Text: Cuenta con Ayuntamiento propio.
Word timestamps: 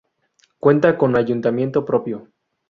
Cuenta 0.57 0.97
con 0.97 1.15
Ayuntamiento 1.15 1.85
propio. 1.85 2.27